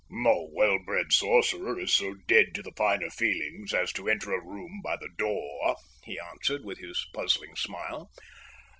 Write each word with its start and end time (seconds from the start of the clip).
"No 0.09 0.49
well 0.51 0.79
bred 0.83 1.13
sorcerer 1.13 1.77
is 1.79 1.93
so 1.93 2.15
dead 2.27 2.55
to 2.55 2.63
the 2.63 2.71
finer 2.75 3.11
feelings 3.11 3.71
as 3.71 3.93
to 3.93 4.09
enter 4.09 4.33
a 4.33 4.43
room 4.43 4.81
by 4.83 4.97
the 4.97 5.09
door," 5.15 5.75
he 6.05 6.19
answered, 6.19 6.65
with 6.65 6.79
his 6.79 7.05
puzzling 7.13 7.55
smile. 7.55 8.09